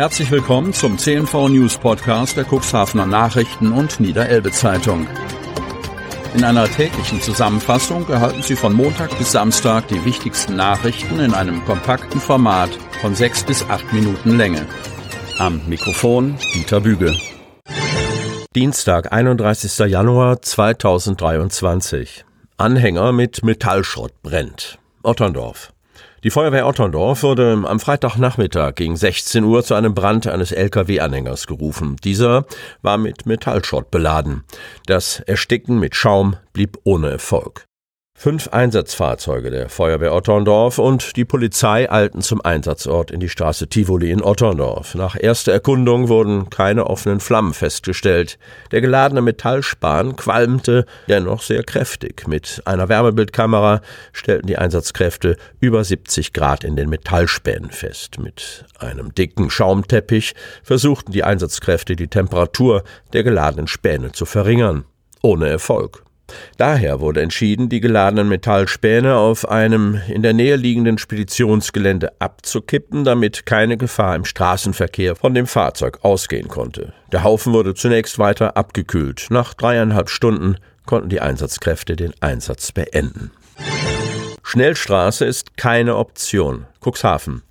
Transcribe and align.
Herzlich 0.00 0.30
willkommen 0.30 0.72
zum 0.72 0.96
CNV 0.96 1.50
News 1.50 1.76
Podcast 1.76 2.34
der 2.34 2.46
Cuxhavener 2.46 3.04
Nachrichten 3.04 3.70
und 3.70 4.00
Niederelbe 4.00 4.50
Zeitung. 4.50 5.06
In 6.34 6.42
einer 6.42 6.64
täglichen 6.64 7.20
Zusammenfassung 7.20 8.08
erhalten 8.08 8.40
Sie 8.40 8.56
von 8.56 8.72
Montag 8.72 9.18
bis 9.18 9.32
Samstag 9.32 9.88
die 9.88 10.02
wichtigsten 10.06 10.56
Nachrichten 10.56 11.20
in 11.20 11.34
einem 11.34 11.62
kompakten 11.66 12.18
Format 12.18 12.70
von 13.02 13.14
sechs 13.14 13.44
bis 13.44 13.62
acht 13.68 13.92
Minuten 13.92 14.38
Länge. 14.38 14.64
Am 15.38 15.60
Mikrofon 15.68 16.38
Dieter 16.54 16.80
Büge. 16.80 17.14
Dienstag, 18.56 19.12
31. 19.12 19.80
Januar 19.80 20.40
2023. 20.40 22.24
Anhänger 22.56 23.12
mit 23.12 23.44
Metallschrott 23.44 24.14
brennt. 24.22 24.78
Otterndorf. 25.02 25.74
Die 26.22 26.30
Feuerwehr 26.30 26.66
Otterndorf 26.66 27.22
wurde 27.22 27.62
am 27.64 27.80
Freitagnachmittag 27.80 28.74
gegen 28.74 28.94
16 28.94 29.42
Uhr 29.42 29.64
zu 29.64 29.74
einem 29.74 29.94
Brand 29.94 30.26
eines 30.26 30.52
Lkw-Anhängers 30.52 31.46
gerufen. 31.46 31.96
Dieser 32.04 32.44
war 32.82 32.98
mit 32.98 33.24
Metallschrott 33.24 33.90
beladen. 33.90 34.44
Das 34.84 35.20
Ersticken 35.20 35.78
mit 35.78 35.96
Schaum 35.96 36.36
blieb 36.52 36.76
ohne 36.84 37.08
Erfolg. 37.08 37.69
Fünf 38.22 38.48
Einsatzfahrzeuge 38.48 39.50
der 39.50 39.70
Feuerwehr 39.70 40.14
Otterndorf 40.14 40.78
und 40.78 41.16
die 41.16 41.24
Polizei 41.24 41.90
eilten 41.90 42.20
zum 42.20 42.42
Einsatzort 42.42 43.10
in 43.10 43.18
die 43.18 43.30
Straße 43.30 43.66
Tivoli 43.68 44.10
in 44.10 44.22
Otterndorf. 44.22 44.94
Nach 44.94 45.16
erster 45.18 45.52
Erkundung 45.52 46.10
wurden 46.10 46.50
keine 46.50 46.86
offenen 46.88 47.20
Flammen 47.20 47.54
festgestellt. 47.54 48.38
Der 48.72 48.82
geladene 48.82 49.22
Metallspan 49.22 50.16
qualmte 50.16 50.84
dennoch 51.08 51.40
sehr 51.40 51.62
kräftig. 51.62 52.28
Mit 52.28 52.60
einer 52.66 52.90
Wärmebildkamera 52.90 53.80
stellten 54.12 54.48
die 54.48 54.58
Einsatzkräfte 54.58 55.38
über 55.58 55.82
70 55.82 56.34
Grad 56.34 56.62
in 56.62 56.76
den 56.76 56.90
Metallspänen 56.90 57.70
fest. 57.70 58.18
Mit 58.18 58.66
einem 58.78 59.14
dicken 59.14 59.48
Schaumteppich 59.48 60.34
versuchten 60.62 61.12
die 61.12 61.24
Einsatzkräfte 61.24 61.96
die 61.96 62.08
Temperatur 62.08 62.84
der 63.14 63.24
geladenen 63.24 63.66
Späne 63.66 64.12
zu 64.12 64.26
verringern. 64.26 64.84
Ohne 65.22 65.48
Erfolg. 65.48 66.02
Daher 66.56 67.00
wurde 67.00 67.22
entschieden, 67.22 67.68
die 67.68 67.80
geladenen 67.80 68.28
Metallspäne 68.28 69.16
auf 69.16 69.48
einem 69.48 70.00
in 70.08 70.22
der 70.22 70.32
Nähe 70.32 70.56
liegenden 70.56 70.98
Speditionsgelände 70.98 72.12
abzukippen, 72.18 73.04
damit 73.04 73.46
keine 73.46 73.76
Gefahr 73.76 74.16
im 74.16 74.24
Straßenverkehr 74.24 75.16
von 75.16 75.34
dem 75.34 75.46
Fahrzeug 75.46 75.98
ausgehen 76.02 76.48
konnte. 76.48 76.92
Der 77.12 77.24
Haufen 77.24 77.52
wurde 77.52 77.74
zunächst 77.74 78.18
weiter 78.18 78.56
abgekühlt. 78.56 79.26
Nach 79.30 79.54
dreieinhalb 79.54 80.10
Stunden 80.10 80.56
konnten 80.86 81.08
die 81.08 81.20
Einsatzkräfte 81.20 81.96
den 81.96 82.12
Einsatz 82.20 82.72
beenden. 82.72 83.30
Schnellstraße 84.50 85.26
ist 85.26 85.56
keine 85.56 85.94
Option. 85.94 86.66
Cuxhaven. 86.80 87.42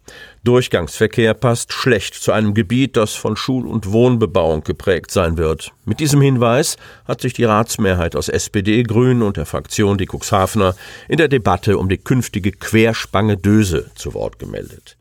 Durchgangsverkehr 0.43 1.33
passt 1.33 1.71
schlecht 1.71 2.13
zu 2.13 2.33
einem 2.33 2.53
Gebiet, 2.53 2.97
das 2.97 3.13
von 3.13 3.37
Schul- 3.37 3.67
und 3.67 3.93
Wohnbebauung 3.93 4.65
geprägt 4.65 5.09
sein 5.09 5.37
wird. 5.37 5.71
Mit 5.85 6.01
diesem 6.01 6.19
Hinweis 6.19 6.75
hat 7.05 7.21
sich 7.21 7.31
die 7.31 7.45
Ratsmehrheit 7.45 8.17
aus 8.17 8.27
SPD, 8.27 8.83
Grünen 8.83 9.21
und 9.21 9.37
der 9.37 9.45
Fraktion 9.45 9.97
Die 9.97 10.09
Cuxhavener 10.11 10.75
in 11.07 11.15
der 11.15 11.29
Debatte 11.29 11.77
um 11.77 11.87
die 11.87 11.99
künftige 11.99 12.51
Querspange 12.51 13.37
Döse 13.37 13.91
zu 13.95 14.13
Wort 14.13 14.37
gemeldet. 14.37 14.97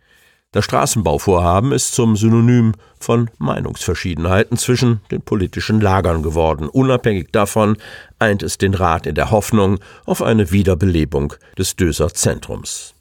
Das 0.51 0.65
Straßenbauvorhaben 0.65 1.73
ist 1.73 1.95
zum 1.95 2.17
Synonym 2.17 2.73
von 2.99 3.31
Meinungsverschiedenheiten 3.37 4.57
zwischen 4.57 5.03
den 5.11 5.21
politischen 5.21 5.79
Lagern 5.79 6.23
geworden. 6.23 6.71
Unabhängig 6.71 7.29
davon 7.33 7.77
eint 8.19 8.43
es 8.43 8.57
den 8.57 8.73
Rat 8.73 9.07
in 9.07 9.15
der 9.15 9.31
Hoffnung 9.31 9.79
auf 10.07 10.23
eine 10.23 10.51
Wiederbelebung 10.51 11.35
des 11.59 11.77
Döser 11.77 12.15
Zentrums. 12.15 12.95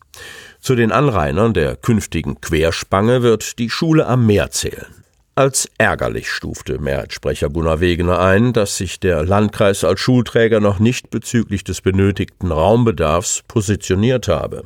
Zu 0.59 0.75
den 0.75 0.91
Anrainern 0.91 1.53
der 1.53 1.77
künftigen 1.77 2.41
Querspange 2.41 3.21
wird 3.21 3.59
die 3.59 3.69
Schule 3.69 4.07
am 4.07 4.25
Meer 4.25 4.51
zählen. 4.51 5.06
Als 5.37 5.69
ärgerlich 5.77 6.31
stufte 6.31 6.79
Mehrheitssprecher 6.79 7.49
Gunnar 7.51 7.79
Wegener 7.79 8.19
ein, 8.19 8.53
dass 8.53 8.77
sich 8.77 8.99
der 8.99 9.23
Landkreis 9.23 9.83
als 9.83 9.99
Schulträger 9.99 10.59
noch 10.59 10.79
nicht 10.79 11.11
bezüglich 11.11 11.63
des 11.63 11.81
benötigten 11.81 12.51
Raumbedarfs 12.51 13.43
positioniert 13.47 14.29
habe. 14.29 14.63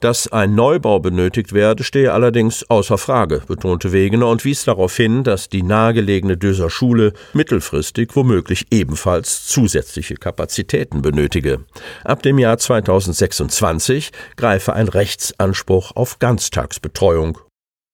Dass 0.00 0.26
ein 0.32 0.54
Neubau 0.54 0.98
benötigt 0.98 1.52
werde, 1.52 1.84
stehe 1.84 2.14
allerdings 2.14 2.64
außer 2.70 2.96
Frage, 2.96 3.42
betonte 3.46 3.92
Wegener 3.92 4.28
und 4.28 4.46
wies 4.46 4.64
darauf 4.64 4.96
hin, 4.96 5.24
dass 5.24 5.50
die 5.50 5.62
nahegelegene 5.62 6.38
Döser 6.38 6.70
Schule 6.70 7.12
mittelfristig 7.34 8.16
womöglich 8.16 8.68
ebenfalls 8.70 9.46
zusätzliche 9.46 10.14
Kapazitäten 10.14 11.02
benötige. 11.02 11.66
Ab 12.04 12.22
dem 12.22 12.38
Jahr 12.38 12.56
2026 12.56 14.12
greife 14.36 14.72
ein 14.72 14.88
Rechtsanspruch 14.88 15.94
auf 15.94 16.18
Ganztagsbetreuung 16.18 17.40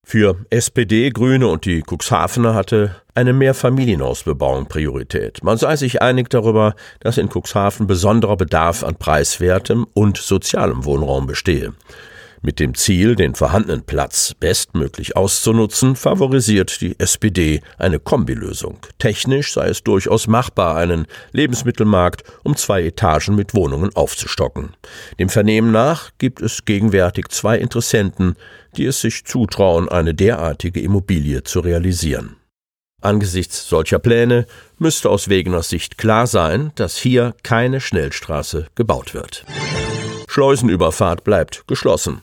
für 0.04 0.36
SPD, 0.50 1.10
Grüne 1.10 1.48
und 1.48 1.64
die 1.64 1.82
Cuxhavener 1.82 2.54
hatte 2.54 2.96
eine 3.14 3.32
Mehrfamilienhausbebauung 3.32 4.66
Priorität. 4.66 5.42
Man 5.42 5.56
sei 5.56 5.76
sich 5.76 6.02
einig 6.02 6.30
darüber, 6.30 6.74
dass 7.00 7.18
in 7.18 7.30
Cuxhaven 7.30 7.86
besonderer 7.86 8.36
Bedarf 8.36 8.84
an 8.84 8.96
preiswertem 8.96 9.86
und 9.94 10.18
sozialem 10.18 10.84
Wohnraum 10.84 11.26
bestehe. 11.26 11.72
Mit 12.46 12.60
dem 12.60 12.74
Ziel, 12.74 13.16
den 13.16 13.34
vorhandenen 13.34 13.84
Platz 13.84 14.34
bestmöglich 14.38 15.16
auszunutzen, 15.16 15.96
favorisiert 15.96 16.82
die 16.82 16.94
SPD 17.00 17.62
eine 17.78 17.98
Kombilösung. 17.98 18.80
Technisch 18.98 19.54
sei 19.54 19.68
es 19.68 19.82
durchaus 19.82 20.26
machbar, 20.26 20.76
einen 20.76 21.06
Lebensmittelmarkt 21.32 22.22
um 22.42 22.54
zwei 22.54 22.82
Etagen 22.82 23.34
mit 23.34 23.54
Wohnungen 23.54 23.96
aufzustocken. 23.96 24.74
Dem 25.18 25.30
Vernehmen 25.30 25.72
nach 25.72 26.10
gibt 26.18 26.42
es 26.42 26.66
gegenwärtig 26.66 27.28
zwei 27.28 27.56
Interessenten, 27.56 28.36
die 28.76 28.84
es 28.84 29.00
sich 29.00 29.24
zutrauen, 29.24 29.88
eine 29.88 30.12
derartige 30.12 30.82
Immobilie 30.82 31.44
zu 31.44 31.60
realisieren. 31.60 32.36
Angesichts 33.00 33.70
solcher 33.70 33.98
Pläne 33.98 34.46
müsste 34.76 35.08
aus 35.08 35.30
Wegeners 35.30 35.70
Sicht 35.70 35.96
klar 35.96 36.26
sein, 36.26 36.72
dass 36.74 36.98
hier 36.98 37.34
keine 37.42 37.80
Schnellstraße 37.80 38.66
gebaut 38.74 39.14
wird. 39.14 39.46
Schleusenüberfahrt 40.28 41.24
bleibt 41.24 41.66
geschlossen. 41.66 42.20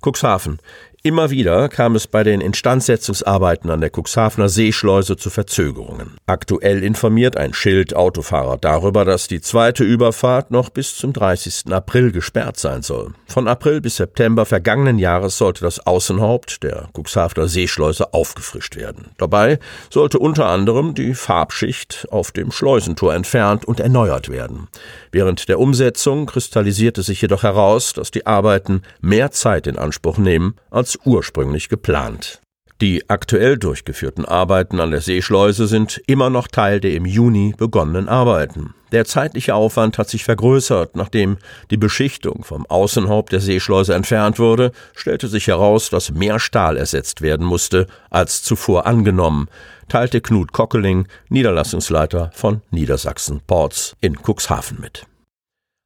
Cuxhaven. 0.00 0.60
Immer 1.02 1.30
wieder 1.30 1.70
kam 1.70 1.94
es 1.94 2.06
bei 2.06 2.24
den 2.24 2.42
Instandsetzungsarbeiten 2.42 3.70
an 3.70 3.80
der 3.80 3.90
Cuxhavener 3.90 4.50
Seeschleuse 4.50 5.16
zu 5.16 5.30
Verzögerungen. 5.30 6.18
Aktuell 6.26 6.84
informiert 6.84 7.38
ein 7.38 7.54
Schild 7.54 7.96
Autofahrer 7.96 8.58
darüber, 8.58 9.06
dass 9.06 9.26
die 9.26 9.40
zweite 9.40 9.82
Überfahrt 9.82 10.50
noch 10.50 10.68
bis 10.68 10.98
zum 10.98 11.14
30. 11.14 11.72
April 11.72 12.12
gesperrt 12.12 12.58
sein 12.58 12.82
soll. 12.82 13.14
Von 13.26 13.48
April 13.48 13.80
bis 13.80 13.96
September 13.96 14.44
vergangenen 14.44 14.98
Jahres 14.98 15.38
sollte 15.38 15.62
das 15.62 15.86
Außenhaupt 15.86 16.62
der 16.62 16.90
Cuxhavener 16.94 17.48
Seeschleuse 17.48 18.12
aufgefrischt 18.12 18.76
werden. 18.76 19.06
Dabei 19.16 19.58
sollte 19.88 20.18
unter 20.18 20.50
anderem 20.50 20.92
die 20.94 21.14
Farbschicht 21.14 22.08
auf 22.10 22.30
dem 22.30 22.52
Schleusentor 22.52 23.14
entfernt 23.14 23.64
und 23.64 23.80
erneuert 23.80 24.28
werden. 24.28 24.68
Während 25.12 25.48
der 25.48 25.60
Umsetzung 25.60 26.26
kristallisierte 26.26 27.02
sich 27.02 27.22
jedoch 27.22 27.42
heraus, 27.42 27.94
dass 27.94 28.10
die 28.10 28.26
Arbeiten 28.26 28.82
mehr 29.00 29.30
Zeit 29.30 29.66
in 29.66 29.78
Anspruch 29.78 30.18
nehmen 30.18 30.56
als 30.70 30.89
als 30.90 30.98
ursprünglich 31.04 31.68
geplant. 31.68 32.40
Die 32.80 33.08
aktuell 33.08 33.58
durchgeführten 33.58 34.24
Arbeiten 34.24 34.80
an 34.80 34.90
der 34.90 35.02
Seeschleuse 35.02 35.66
sind 35.66 36.00
immer 36.06 36.30
noch 36.30 36.48
Teil 36.48 36.80
der 36.80 36.94
im 36.94 37.04
Juni 37.04 37.54
begonnenen 37.56 38.08
Arbeiten. 38.08 38.74
Der 38.90 39.04
zeitliche 39.04 39.54
Aufwand 39.54 39.98
hat 39.98 40.08
sich 40.08 40.24
vergrößert. 40.24 40.96
Nachdem 40.96 41.36
die 41.70 41.76
Beschichtung 41.76 42.42
vom 42.42 42.66
Außenhaupt 42.66 43.32
der 43.32 43.40
Seeschleuse 43.40 43.94
entfernt 43.94 44.40
wurde, 44.40 44.72
stellte 44.96 45.28
sich 45.28 45.46
heraus, 45.46 45.90
dass 45.90 46.10
mehr 46.10 46.40
Stahl 46.40 46.76
ersetzt 46.76 47.20
werden 47.20 47.46
musste 47.46 47.86
als 48.08 48.42
zuvor 48.42 48.86
angenommen, 48.86 49.48
teilte 49.88 50.20
Knut 50.20 50.52
Kockeling, 50.52 51.06
Niederlassungsleiter 51.28 52.32
von 52.34 52.62
Niedersachsen 52.70 53.42
Ports 53.46 53.94
in 54.00 54.16
Cuxhaven 54.16 54.80
mit. 54.80 55.06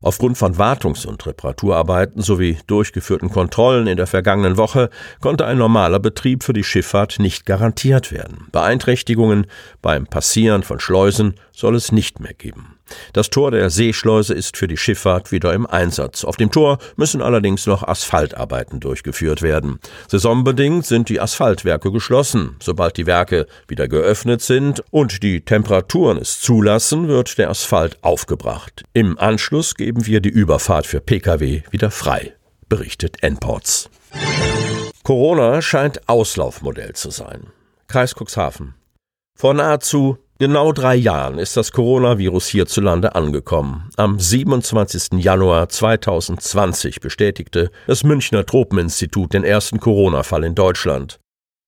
Aufgrund 0.05 0.37
von 0.37 0.59
Wartungs- 0.59 1.07
und 1.07 1.25
Reparaturarbeiten 1.25 2.21
sowie 2.21 2.59
durchgeführten 2.67 3.31
Kontrollen 3.31 3.87
in 3.87 3.97
der 3.97 4.07
vergangenen 4.07 4.59
Woche 4.59 4.91
konnte 5.23 5.47
ein 5.47 5.57
normaler 5.57 5.99
Betrieb 5.99 6.45
für 6.45 6.53
die 6.53 6.63
Schifffahrt 6.63 7.19
nicht 7.21 7.47
garantiert 7.47 8.13
werden. 8.13 8.49
Beeinträchtigungen 8.53 9.47
beim 9.81 10.07
Passieren 10.07 10.63
von 10.63 10.79
Schleusen 10.79 11.37
soll 11.53 11.75
es 11.75 11.91
nicht 11.91 12.21
mehr 12.21 12.35
geben. 12.35 12.74
Das 13.13 13.31
Tor 13.31 13.51
der 13.51 13.71
Seeschleuse 13.71 14.35
ist 14.35 14.57
für 14.57 14.69
die 14.69 14.77
Schifffahrt 14.77 15.33
wieder 15.33 15.53
im 15.53 15.67
Einsatz. 15.67 16.25
Auf 16.25 16.37
dem 16.37 16.51
Tor 16.51 16.79
müssen 16.97 17.23
allerdings 17.23 17.67
noch 17.67 17.83
Asphaltarbeiten 17.83 18.81
durchgeführt 18.81 19.43
werden. 19.43 19.79
Saisonbedingt 20.09 20.85
sind 20.87 21.09
die 21.09 21.21
Asphaltwerke 21.21 21.91
geschlossen. 21.91 22.57
Sobald 22.61 22.97
die 22.97 23.07
Werke 23.07 23.47
wieder 23.69 23.89
geöffnet 23.89 24.43
sind 24.43 24.83
und 24.91 25.23
die 25.23 25.43
Temperaturen 25.43 26.19
es 26.19 26.41
zulassen, 26.41 27.09
wird 27.09 27.39
der 27.39 27.51
Asphalt 27.51 27.99
aufgebracht. 28.03 28.85
Im 28.93 29.19
Anschluss 29.19 29.75
geben 29.75 30.07
wir 30.07 30.21
die 30.21 30.29
Überfahrt 30.29 30.87
für 30.87 31.01
Pkw 31.01 31.63
wieder 31.71 31.91
frei, 31.91 32.35
berichtet 32.69 33.23
Enports. 33.23 33.89
Corona 35.03 35.61
scheint 35.61 36.09
Auslaufmodell 36.09 36.95
zu 36.95 37.11
sein. 37.11 37.49
Kreis 37.89 38.15
Cuxhaven. 38.15 38.75
Vor 39.37 39.53
nahezu 39.53 40.19
genau 40.39 40.73
drei 40.73 40.95
Jahren 40.95 41.39
ist 41.39 41.57
das 41.57 41.73
Coronavirus 41.73 42.49
hierzulande 42.49 43.15
angekommen. 43.15 43.91
Am 43.97 44.19
27. 44.19 45.23
Januar 45.23 45.69
2020 45.69 47.01
bestätigte 47.01 47.71
das 47.87 48.05
Münchner 48.05 48.47
Tropeninstitut 48.47 49.33
den 49.33 49.45
ersten 49.45 49.81
Corona-Fall 49.81 50.45
in 50.45 50.55
Deutschland. 50.55 51.19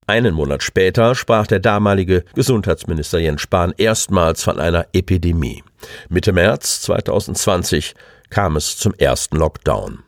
Einen 0.09 0.35
Monat 0.35 0.63
später 0.63 1.17
sprach 1.17 1.49
der 1.49 1.59
damalige 1.59 2.25
Gesundheitsminister 2.35 3.19
Jens 3.19 3.41
Spahn 3.41 3.75
erstmals 3.77 4.45
von 4.45 4.61
einer 4.61 4.87
Epidemie. 4.93 5.65
Mitte 6.09 6.33
März 6.33 6.83
2020 6.83 7.95
kam 8.31 8.57
es 8.57 8.77
zum 8.77 8.95
ersten 8.95 9.37
Lockdown. 9.37 10.06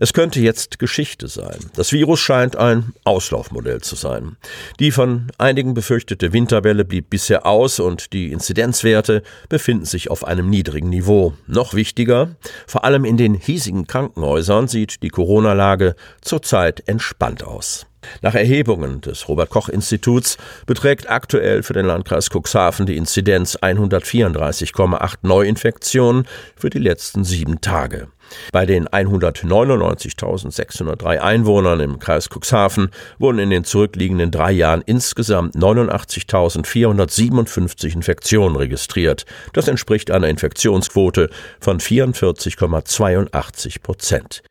Es 0.00 0.12
könnte 0.12 0.40
jetzt 0.40 0.78
Geschichte 0.78 1.28
sein. 1.28 1.58
Das 1.74 1.92
Virus 1.92 2.20
scheint 2.20 2.56
ein 2.56 2.92
Auslaufmodell 3.04 3.80
zu 3.80 3.96
sein. 3.96 4.36
Die 4.80 4.90
von 4.90 5.30
einigen 5.38 5.74
befürchtete 5.74 6.32
Winterwelle 6.32 6.84
blieb 6.84 7.10
bisher 7.10 7.46
aus 7.46 7.80
und 7.80 8.12
die 8.12 8.32
Inzidenzwerte 8.32 9.22
befinden 9.48 9.84
sich 9.84 10.10
auf 10.10 10.24
einem 10.24 10.50
niedrigen 10.50 10.88
Niveau. 10.88 11.34
Noch 11.46 11.74
wichtiger, 11.74 12.36
vor 12.66 12.84
allem 12.84 13.04
in 13.04 13.16
den 13.16 13.34
hiesigen 13.34 13.86
Krankenhäusern 13.86 14.68
sieht 14.68 15.02
die 15.02 15.10
Corona-Lage 15.10 15.94
zurzeit 16.20 16.82
entspannt 16.86 17.44
aus. 17.44 17.86
Nach 18.22 18.34
Erhebungen 18.34 19.00
des 19.00 19.28
Robert 19.28 19.50
Koch 19.50 19.68
Instituts 19.68 20.38
beträgt 20.66 21.10
aktuell 21.10 21.62
für 21.62 21.72
den 21.72 21.86
Landkreis 21.86 22.30
Cuxhaven 22.30 22.86
die 22.86 22.96
Inzidenz 22.96 23.56
134,8 23.56 25.14
Neuinfektionen 25.22 26.26
für 26.56 26.70
die 26.70 26.78
letzten 26.78 27.24
sieben 27.24 27.60
Tage. 27.60 28.08
Bei 28.52 28.66
den 28.66 28.86
199.603 28.88 31.18
Einwohnern 31.18 31.80
im 31.80 31.98
Kreis 31.98 32.28
Cuxhaven 32.28 32.90
wurden 33.18 33.38
in 33.38 33.48
den 33.50 33.64
zurückliegenden 33.64 34.30
drei 34.30 34.52
Jahren 34.52 34.82
insgesamt 34.86 35.56
89.457 35.56 37.94
Infektionen 37.94 38.56
registriert. 38.56 39.24
Das 39.52 39.68
entspricht 39.68 40.10
einer 40.10 40.28
Infektionsquote 40.28 41.28
von 41.60 41.80
44,82 41.80 43.82
Prozent. 43.82 44.42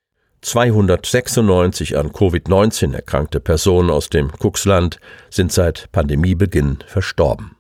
296 0.42 1.98
an 1.98 2.12
Covid-19 2.12 2.94
erkrankte 2.94 3.40
Personen 3.40 3.90
aus 3.90 4.10
dem 4.10 4.32
Cuxland 4.32 5.00
sind 5.30 5.52
seit 5.52 5.92
Pandemiebeginn 5.92 6.80
verstorben. 6.88 7.57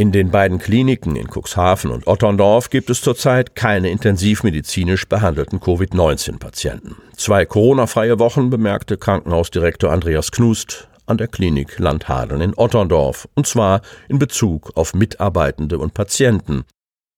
In 0.00 0.12
den 0.12 0.30
beiden 0.30 0.60
Kliniken 0.60 1.16
in 1.16 1.26
Cuxhaven 1.26 1.90
und 1.90 2.06
Otterndorf 2.06 2.70
gibt 2.70 2.88
es 2.88 3.00
zurzeit 3.00 3.56
keine 3.56 3.90
intensivmedizinisch 3.90 5.08
behandelten 5.08 5.58
Covid-19-Patienten. 5.58 6.94
Zwei 7.16 7.44
Corona-freie 7.44 8.20
Wochen 8.20 8.48
bemerkte 8.48 8.96
Krankenhausdirektor 8.96 9.90
Andreas 9.90 10.30
Knust 10.30 10.86
an 11.06 11.18
der 11.18 11.26
Klinik 11.26 11.80
Landhadeln 11.80 12.40
in 12.42 12.54
Otterndorf, 12.56 13.28
und 13.34 13.48
zwar 13.48 13.82
in 14.08 14.20
Bezug 14.20 14.70
auf 14.76 14.94
Mitarbeitende 14.94 15.80
und 15.80 15.94
Patienten. 15.94 16.62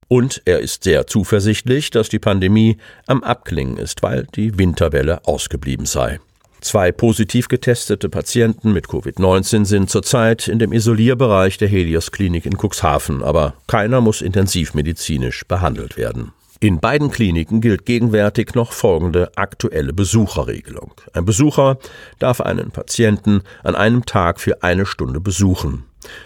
Und 0.09 0.41
er 0.47 0.61
ist 0.61 0.85
sehr 0.85 1.06
zuversichtlich, 1.06 1.91
dass 1.91 2.09
die 2.09 2.19
Pandemie 2.19 2.79
am 3.06 3.23
Abklingen 3.23 3.76
ist, 3.76 4.03
weil 4.03 4.26
die 4.35 4.59
Winterwelle 4.59 5.26
ausgeblieben 5.26 5.85
sei. 5.85 6.19
Zwei 6.61 6.93
positiv 6.93 7.49
getestete 7.49 8.09
Patienten 8.09 8.73
mit 8.73 8.87
Covid-19 8.87 9.65
sind 9.65 9.89
zurzeit 9.89 10.47
in 10.47 10.59
dem 10.59 10.73
Isolierbereich 10.73 11.57
der 11.57 11.69
Helios 11.69 12.11
Klinik 12.11 12.45
in 12.45 12.57
Cuxhaven, 12.59 13.23
aber 13.23 13.55
keiner 13.67 14.01
muss 14.01 14.21
intensivmedizinisch 14.21 15.45
behandelt 15.47 15.97
werden. 15.97 16.33
In 16.62 16.79
beiden 16.79 17.11
Kliniken 17.11 17.62
gilt 17.62 17.87
gegenwärtig 17.87 18.55
noch 18.55 18.73
folgende 18.73 19.33
aktuelle 19.37 19.95
Besucherregelung. 19.95 20.93
Ein 21.15 21.25
Besucher 21.25 21.79
darf 22.19 22.43
einen 22.43 22.71
Patienten 22.71 23.41
an 23.65 23.75
einem 23.75 24.05
Tag 24.05 24.39
für 24.39 24.62
eine 24.62 24.85
Stunde 24.85 25.21
besuchen. 25.21 25.85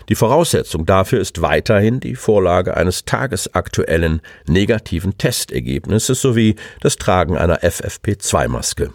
Die 0.09 0.15
Voraussetzung 0.15 0.87
dafür 0.87 1.21
ist 1.21 1.43
weiterhin 1.43 2.00
die 2.00 2.15
Vorlage 2.15 2.76
eines 2.76 3.05
tagesaktuellen 3.05 4.21
negativen 4.47 5.19
Testergebnisses 5.19 6.21
sowie 6.21 6.56
das 6.81 6.97
Tragen 6.97 7.37
einer 7.37 7.61
FFP2-Maske. 7.61 8.91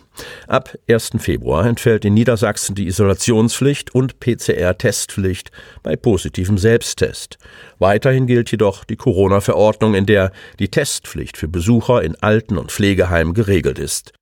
Ab 0.48 0.78
1. 0.90 1.12
Februar 1.20 1.66
entfällt 1.66 2.06
in 2.06 2.14
Niedersachsen 2.14 2.76
die 2.76 2.88
Isolationspflicht 2.88 3.94
und 3.94 4.20
PCR-Testpflicht 4.20 5.52
bei 5.84 5.96
positivem 5.96 6.58
Selbsttest. 6.58 7.38
Weiterhin 7.78 8.28
gilt 8.28 8.52
jedoch 8.52 8.84
die 8.84 8.98
Corona-Verordnung, 8.98 9.96
in 9.96 10.06
der 10.06 10.32
die 10.60 10.70
Testpflicht 10.70 11.38
für 11.38 11.48
Besucher 11.48 12.04
in 12.04 12.16
Alten- 12.16 12.58
und 12.58 12.72
Pflegeheimen 12.72 13.34
geregelt 13.34 13.80
ist. 13.80 14.14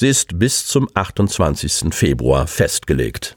Sie 0.00 0.08
ist 0.08 0.38
bis 0.38 0.66
zum 0.66 0.88
28. 0.94 1.92
Februar 1.94 2.46
festgelegt. 2.46 3.36